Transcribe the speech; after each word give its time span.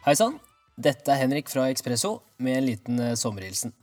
Hei 0.00 0.14
sann, 0.16 0.38
dette 0.80 1.12
er 1.12 1.18
Henrik 1.20 1.50
fra 1.52 1.66
Ekspresso 1.68 2.22
med 2.40 2.54
en 2.56 2.64
liten 2.64 3.00
eh, 3.04 3.18
sommerhilsen. 3.20 3.74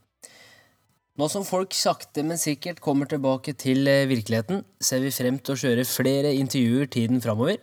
Nå 1.14 1.28
som 1.30 1.44
folk 1.46 1.76
sakte, 1.78 2.24
men 2.26 2.40
sikkert 2.42 2.80
kommer 2.82 3.06
tilbake 3.06 3.54
til 3.54 3.86
eh, 3.86 4.02
virkeligheten, 4.10 4.64
ser 4.82 5.04
vi 5.06 5.14
frem 5.14 5.38
til 5.38 5.54
å 5.54 5.60
kjøre 5.62 5.86
flere 5.86 6.34
intervjuer 6.34 6.90
tiden 6.90 7.22
framover. 7.22 7.62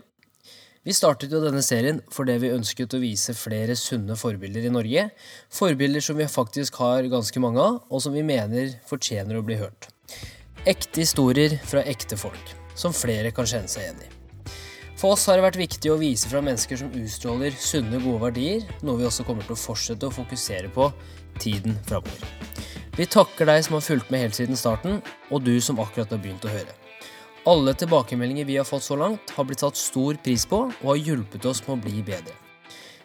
Vi 0.87 0.95
startet 0.95 1.35
jo 1.35 1.43
denne 1.43 1.65
serien 1.67 1.99
fordi 2.15 2.39
vi 2.45 2.55
ønsket 2.55 2.95
å 2.95 3.03
vise 3.03 3.35
flere 3.35 3.75
sunne 3.75 4.15
forbilder 4.15 4.69
i 4.69 4.71
Norge. 4.71 5.09
Forbilder 5.51 6.07
som 6.07 6.15
vi 6.15 6.31
faktisk 6.31 6.79
har 6.79 7.11
ganske 7.11 7.43
mange 7.43 7.59
av, 7.59 7.81
og 7.91 8.07
som 8.07 8.15
vi 8.15 8.23
mener 8.23 8.77
fortjener 8.87 9.35
å 9.35 9.43
bli 9.43 9.59
hørt. 9.59 9.91
Ekte 10.63 11.03
historier 11.03 11.59
fra 11.67 11.83
ekte 11.83 12.15
folk, 12.15 12.55
som 12.71 12.95
flere 12.95 13.35
kan 13.35 13.51
kjenne 13.51 13.67
seg 13.67 13.89
igjen 13.89 14.05
i. 14.07 14.14
For 15.05 15.13
oss 15.13 15.27
har 15.29 15.37
det 15.37 15.43
vært 15.45 15.59
viktig 15.59 15.89
å 15.93 15.99
vise 16.01 16.25
fra 16.25 16.39
mennesker 16.41 16.79
som 16.81 16.93
utstråler 16.97 17.53
sunne, 17.61 17.99
gode 18.01 18.23
verdier, 18.23 18.63
noe 18.81 18.97
vi 18.97 19.05
også 19.05 19.21
kommer 19.27 19.45
til 19.45 19.53
å 19.53 19.59
fortsette 19.61 20.07
å 20.07 20.15
fokusere 20.15 20.71
på 20.73 20.87
tiden 21.37 21.75
framover. 21.85 22.23
Vi 22.97 23.05
takker 23.13 23.45
deg 23.45 23.61
som 23.67 23.77
har 23.77 23.85
fulgt 23.85 24.09
med 24.09 24.23
helt 24.23 24.39
siden 24.39 24.57
starten, 24.57 24.97
og 25.29 25.45
du 25.45 25.53
som 25.61 25.77
akkurat 25.83 26.09
har 26.09 26.23
begynt 26.23 26.49
å 26.49 26.55
høre. 26.55 26.73
Alle 27.45 27.77
tilbakemeldinger 27.77 28.49
vi 28.49 28.57
har 28.57 28.65
fått 28.65 28.87
så 28.87 28.97
langt, 28.97 29.29
har 29.37 29.45
blitt 29.45 29.61
satt 29.61 29.77
stor 29.77 30.17
pris 30.25 30.49
på 30.49 30.63
og 30.71 30.89
har 30.89 31.03
hjulpet 31.11 31.45
oss 31.53 31.61
med 31.67 31.75
å 31.75 31.79
bli 31.85 32.01
bedre. 32.09 32.33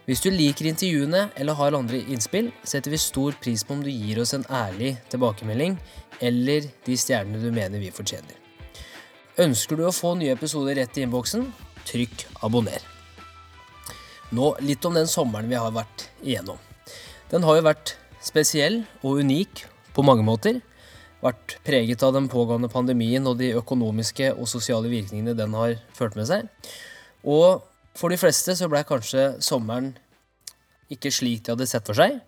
Hvis 0.09 0.25
du 0.25 0.33
liker 0.33 0.73
intervjuene 0.73 1.27
eller 1.37 1.61
har 1.61 1.77
andre 1.77 2.01
innspill, 2.01 2.49
setter 2.65 2.97
vi 2.97 3.05
stor 3.05 3.37
pris 3.45 3.61
på 3.61 3.77
om 3.77 3.85
du 3.85 3.93
gir 3.93 4.25
oss 4.25 4.33
en 4.33 4.49
ærlig 4.49 4.97
tilbakemelding 5.13 5.77
eller 6.25 6.73
de 6.89 6.97
stjernene 6.97 7.45
du 7.45 7.53
mener 7.53 7.77
vi 7.77 7.93
fortjener. 7.93 8.41
Ønsker 9.41 9.77
du 9.77 9.85
å 9.85 9.93
få 9.93 10.17
nye 10.17 10.33
episoder 10.33 10.81
rett 10.81 10.97
i 10.97 11.05
innboksen? 11.05 11.51
Trykk 11.91 12.27
abonner. 12.47 12.81
Nå 14.31 14.53
litt 14.63 14.85
om 14.87 14.95
den 14.95 15.11
sommeren 15.11 15.51
vi 15.51 15.59
har 15.59 15.75
vært 15.75 16.07
igjennom. 16.23 16.59
Den 17.31 17.43
har 17.47 17.59
jo 17.59 17.67
vært 17.67 17.97
spesiell 18.23 18.85
og 19.03 19.25
unik 19.25 19.65
på 19.95 20.05
mange 20.07 20.23
måter 20.27 20.61
vært 21.21 21.59
preget 21.67 22.03
av 22.07 22.15
den 22.17 22.29
pågående 22.33 22.71
pandemien 22.73 23.27
og 23.29 23.41
de 23.41 23.51
økonomiske 23.59 24.31
og 24.33 24.49
sosiale 24.49 24.89
virkningene 24.93 25.35
den 25.37 25.57
har 25.57 25.77
ført 25.97 26.17
med 26.17 26.29
seg. 26.31 26.47
Og 27.27 27.61
for 27.99 28.13
de 28.13 28.21
fleste 28.21 28.55
så 28.57 28.71
ble 28.71 28.83
kanskje 28.89 29.35
sommeren 29.45 29.93
ikke 30.91 31.13
slik 31.15 31.45
de 31.45 31.55
hadde 31.55 31.69
sett 31.71 31.87
for 31.87 31.99
seg. 31.99 32.21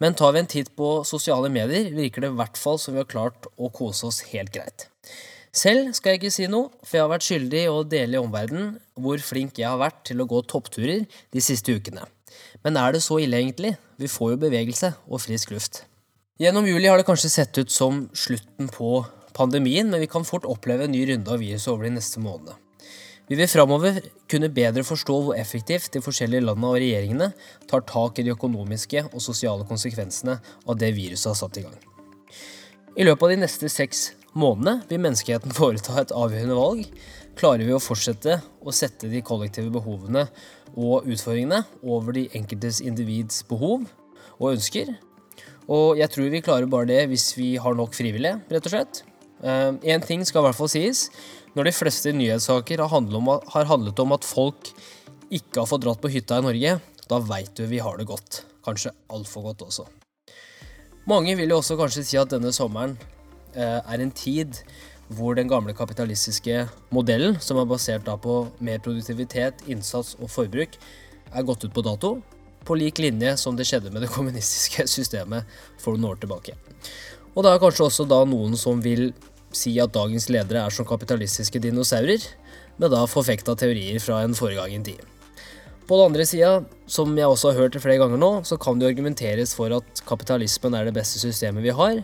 Men 0.00 0.16
tar 0.16 0.32
vi 0.32 0.40
en 0.40 0.48
titt 0.48 0.70
på 0.78 1.02
sosiale 1.04 1.50
medier, 1.52 1.90
virker 1.92 2.24
det 2.24 2.30
i 2.32 2.38
hvert 2.38 2.56
fall 2.56 2.80
som 2.80 2.96
vi 2.96 3.02
har 3.02 3.10
klart 3.10 3.50
å 3.60 3.68
kose 3.74 4.08
oss 4.08 4.22
helt 4.30 4.52
greit. 4.54 4.88
Selv 5.50 5.90
skal 5.96 6.14
jeg 6.14 6.20
ikke 6.20 6.30
si 6.30 6.46
noe, 6.46 6.70
for 6.86 6.96
jeg 6.96 7.02
har 7.02 7.10
vært 7.10 7.26
skyldig 7.26 7.60
i 7.64 7.70
å 7.70 7.82
dele 7.82 8.14
i 8.14 8.22
omverdenen 8.22 8.76
hvor 8.94 9.18
flink 9.24 9.58
jeg 9.58 9.66
har 9.66 9.80
vært 9.80 10.04
til 10.06 10.22
å 10.22 10.28
gå 10.30 10.44
toppturer 10.46 11.02
de 11.08 11.42
siste 11.42 11.74
ukene. 11.74 12.04
Men 12.62 12.78
er 12.78 12.94
det 12.94 13.02
så 13.02 13.18
ille, 13.18 13.40
egentlig? 13.40 13.74
Vi 13.98 14.10
får 14.10 14.36
jo 14.36 14.42
bevegelse 14.44 14.92
og 15.10 15.22
frisk 15.24 15.50
luft. 15.50 15.82
Gjennom 16.40 16.68
juli 16.70 16.86
har 16.86 17.00
det 17.00 17.08
kanskje 17.08 17.32
sett 17.34 17.58
ut 17.58 17.72
som 17.74 18.04
slutten 18.14 18.70
på 18.72 19.00
pandemien, 19.34 19.90
men 19.90 20.00
vi 20.00 20.08
kan 20.10 20.24
fort 20.24 20.46
oppleve 20.46 20.86
en 20.86 20.94
ny 20.94 21.02
runde 21.10 21.34
av 21.34 21.42
viruset 21.42 21.72
over 21.72 21.88
de 21.88 21.96
neste 21.98 22.22
månedene. 22.22 22.54
Vi 23.30 23.36
vil 23.38 23.50
framover 23.50 24.00
kunne 24.30 24.50
bedre 24.50 24.82
forstå 24.82 25.16
hvor 25.22 25.36
effektivt 25.38 25.92
de 25.94 26.02
forskjellige 26.02 26.42
landene 26.42 26.70
og 26.70 26.80
regjeringene 26.82 27.28
tar 27.70 27.84
tak 27.86 28.18
i 28.18 28.24
de 28.26 28.32
økonomiske 28.34 29.04
og 29.10 29.22
sosiale 29.22 29.66
konsekvensene 29.68 30.40
av 30.66 30.78
det 30.78 30.90
viruset 30.96 31.30
har 31.30 31.38
satt 31.38 31.60
i 31.60 31.66
gang. 31.66 31.76
I 32.98 33.06
løpet 33.06 33.22
av 33.22 33.30
de 33.30 33.42
neste 33.44 33.70
seks 33.70 34.08
månedene 34.38 34.86
vil 34.90 35.02
menneskeheten 35.02 35.54
foreta 35.60 35.98
et 36.00 36.14
avgjørende 36.14 36.58
valg. 36.58 36.88
Klarer 37.38 37.64
vi 37.66 37.76
å 37.76 37.82
fortsette 37.82 38.40
å 38.60 38.74
sette 38.74 39.08
de 39.10 39.22
kollektive 39.24 39.72
behovene 39.72 40.26
og 40.76 41.06
utfordringene 41.08 41.64
over 41.82 42.14
de 42.14 42.28
enkeltes 42.36 42.82
individs 42.84 43.42
behov 43.48 43.86
og 44.40 44.52
ønsker, 44.52 44.92
og 45.70 46.00
jeg 46.00 46.10
tror 46.10 46.30
vi 46.32 46.42
klarer 46.42 46.70
bare 46.70 46.88
det 46.90 47.02
hvis 47.12 47.30
vi 47.36 47.52
har 47.62 47.76
nok 47.78 47.94
frivillige, 47.94 48.40
rett 48.50 48.66
og 48.66 48.72
slett. 48.72 49.02
Én 49.40 49.78
eh, 49.80 50.02
ting 50.06 50.24
skal 50.26 50.42
i 50.42 50.48
hvert 50.48 50.58
fall 50.58 50.70
sies. 50.72 51.06
Når 51.54 51.70
de 51.70 51.74
fleste 51.74 52.12
nyhetssaker 52.14 52.82
har 52.82 52.90
handlet, 52.90 54.02
om, 54.02 54.14
at 54.14 54.26
folk 54.26 54.72
ikke 55.30 55.62
har 55.62 55.70
fått 55.70 55.84
dratt 55.86 56.02
på 56.02 56.10
hytta 56.10 56.40
i 56.40 56.46
Norge, 56.46 56.74
da 57.10 57.20
veit 57.22 57.54
du 57.58 57.64
vi 57.70 57.80
har 57.82 57.98
det 57.98 58.06
godt. 58.10 58.44
Kanskje 58.66 58.92
altfor 59.10 59.48
godt 59.50 59.64
også. 59.66 59.86
Mange 61.10 61.34
vil 61.38 61.50
jo 61.50 61.58
også 61.58 61.78
kanskje 61.78 62.04
si 62.06 62.18
at 62.20 62.30
denne 62.30 62.52
sommeren 62.54 62.98
er 63.54 64.02
en 64.02 64.12
tid 64.14 64.62
hvor 65.10 65.34
den 65.34 65.48
gamle 65.50 65.74
kapitalistiske 65.74 66.68
modellen, 66.94 67.38
som 67.42 67.58
er 67.58 67.66
basert 67.66 68.06
på 68.22 68.36
mer 68.62 68.78
produktivitet, 68.82 69.64
innsats 69.66 70.14
og 70.20 70.30
forbruk, 70.30 70.76
er 71.30 71.46
gått 71.46 71.64
ut 71.64 71.74
på 71.74 71.82
dato 71.86 72.20
på 72.66 72.76
lik 72.76 73.00
linje 73.00 73.36
som 73.40 73.56
det 73.56 73.66
skjedde 73.68 73.92
med 73.92 74.04
det 74.04 74.12
kommunistiske 74.16 74.86
systemet 74.90 75.48
for 75.80 75.96
noen 75.96 76.12
år 76.12 76.22
tilbake. 76.22 76.56
Og 77.34 77.44
det 77.44 77.52
er 77.52 77.62
kanskje 77.62 77.86
også 77.86 78.06
da 78.10 78.24
noen 78.28 78.56
som 78.58 78.82
vil 78.84 79.10
si 79.54 79.76
at 79.82 79.94
dagens 79.94 80.28
ledere 80.30 80.64
er 80.66 80.74
som 80.74 80.86
kapitalistiske 80.86 81.62
dinosaurer, 81.62 82.22
med 82.80 82.94
da 82.94 83.02
forfekta 83.10 83.56
teorier 83.58 83.98
fra 84.00 84.22
en 84.24 84.36
foregangen 84.36 84.84
tid. 84.86 85.00
På 85.90 85.98
den 85.98 86.12
andre 86.12 86.24
sida, 86.24 86.52
som 86.86 87.16
jeg 87.18 87.28
også 87.28 87.50
har 87.50 87.64
hørt 87.64 87.76
flere 87.82 87.98
ganger 88.00 88.20
nå, 88.20 88.30
så 88.46 88.56
kan 88.62 88.78
det 88.78 88.88
argumenteres 88.92 89.52
for 89.58 89.74
at 89.74 90.02
kapitalismen 90.06 90.76
er 90.78 90.86
det 90.86 90.94
beste 90.96 91.18
systemet 91.20 91.66
vi 91.66 91.74
har, 91.74 91.98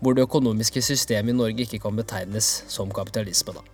hvor 0.00 0.16
det 0.16 0.24
økonomiske 0.24 0.82
systemet 0.82 1.34
i 1.34 1.36
Norge 1.36 1.66
ikke 1.66 1.80
kan 1.84 1.96
betegnes 1.96 2.48
som 2.72 2.92
kapitalisme, 2.92 3.54
da. 3.56 3.64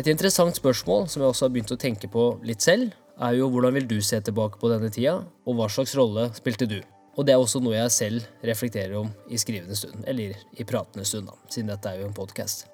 Et 0.00 0.08
interessant 0.08 0.56
spørsmål 0.56 1.06
som 1.08 1.22
jeg 1.22 1.28
også 1.28 1.46
har 1.46 1.52
begynt 1.52 1.74
å 1.74 1.80
tenke 1.80 2.08
på 2.10 2.24
litt 2.48 2.64
selv, 2.64 2.94
er 3.22 3.36
jo 3.36 3.50
hvordan 3.52 3.74
vil 3.76 3.88
du 3.90 3.98
se 4.02 4.18
tilbake 4.24 4.58
på 4.58 4.70
denne 4.72 4.88
tida, 4.90 5.18
og 5.46 5.58
hva 5.58 5.68
slags 5.70 5.92
rolle 5.98 6.30
spilte 6.34 6.66
du? 6.66 6.80
Og 7.12 7.26
det 7.28 7.34
er 7.34 7.42
også 7.42 7.60
noe 7.60 7.76
jeg 7.76 7.92
selv 7.92 8.46
reflekterer 8.48 8.96
om 9.02 9.10
i 9.28 9.38
skrivende 9.38 9.76
stund, 9.76 10.00
eller 10.08 10.32
i 10.56 10.64
pratende 10.64 11.04
stund, 11.04 11.28
da, 11.28 11.36
siden 11.52 11.68
dette 11.68 11.90
er 11.90 12.00
jo 12.00 12.08
en 12.08 12.16
podkast. 12.16 12.64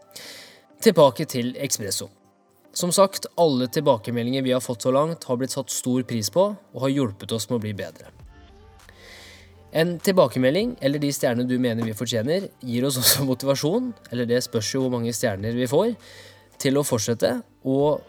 Tilbake 0.84 1.26
til 1.26 1.56
Ekspresso. 1.58 2.06
Som 2.72 2.92
sagt, 2.94 3.26
alle 3.34 3.66
tilbakemeldinger 3.66 4.44
vi 4.46 4.54
har 4.54 4.62
fått 4.62 4.86
så 4.86 4.92
langt, 4.94 5.26
har 5.26 5.40
blitt 5.40 5.56
satt 5.56 5.74
stor 5.74 6.04
pris 6.06 6.30
på 6.30 6.52
og 6.54 6.82
har 6.84 6.94
hjulpet 6.94 7.34
oss 7.34 7.48
med 7.50 7.58
å 7.58 7.64
bli 7.66 7.74
bedre. 7.74 8.12
En 9.72 9.98
tilbakemelding, 10.00 10.76
eller 10.80 11.00
de 11.02 11.10
stjernene 11.12 11.48
du 11.48 11.58
mener 11.60 11.84
vi 11.84 11.96
fortjener, 11.96 12.48
gir 12.64 12.86
oss 12.88 12.96
også 13.00 13.26
motivasjon, 13.28 13.90
eller 14.12 14.28
det 14.28 14.40
spørs 14.46 14.70
jo 14.74 14.84
hvor 14.84 14.94
mange 14.96 15.12
stjerner 15.12 15.56
vi 15.56 15.68
får, 15.68 15.92
til 16.58 16.80
å 16.80 16.86
fortsette, 16.86 17.34
og 17.68 18.00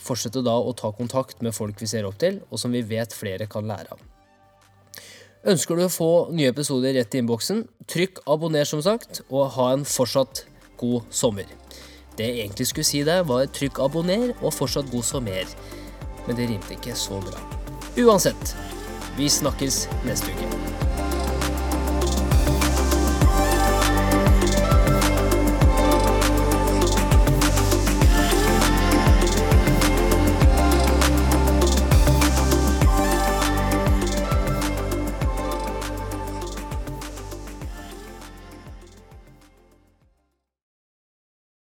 fortsette 0.00 0.42
da 0.46 0.54
å 0.54 0.72
ta 0.76 0.92
kontakt 0.96 1.42
med 1.42 1.54
folk 1.56 1.82
vi 1.82 1.90
ser 1.90 2.06
opp 2.08 2.20
til, 2.22 2.38
og 2.48 2.62
som 2.62 2.72
vi 2.72 2.84
vet 2.86 3.16
flere 3.16 3.50
kan 3.50 3.66
lære 3.68 3.96
av. 3.96 4.06
Ønsker 5.50 5.78
du 5.78 5.86
å 5.86 5.92
få 5.92 6.10
nye 6.36 6.52
episoder 6.52 6.94
rett 6.98 7.14
i 7.16 7.22
innboksen, 7.22 7.64
trykk 7.90 8.22
abonner, 8.30 8.68
som 8.68 8.82
sagt, 8.84 9.22
og 9.30 9.50
ha 9.56 9.70
en 9.74 9.86
fortsatt 9.88 10.44
god 10.80 11.08
sommer. 11.10 11.48
Det 12.16 12.28
jeg 12.28 12.44
egentlig 12.44 12.68
skulle 12.68 12.86
si 12.86 13.00
der, 13.08 13.24
var 13.24 13.48
trykk 13.48 13.80
abonner 13.82 14.34
og 14.36 14.52
fortsatt 14.52 14.92
god 14.92 15.08
sommer. 15.08 15.56
Men 16.28 16.36
det 16.36 16.50
rimte 16.52 16.76
ikke 16.76 16.94
så 16.98 17.18
bra. 17.24 17.40
Uansett, 18.04 18.54
vi 19.16 19.32
snakkes 19.32 19.86
neste 20.04 20.36
uke. 20.36 20.89